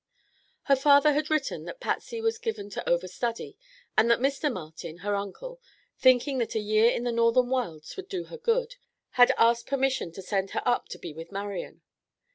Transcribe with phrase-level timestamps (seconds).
[0.63, 3.55] Her father had written that Patsy was given to over study,
[3.95, 4.51] and that Mr.
[4.51, 5.61] Martin, her uncle,
[5.99, 8.77] thinking that a year in the northern wilds would do her good,
[9.11, 11.83] had asked permission to send her up to be with Marian.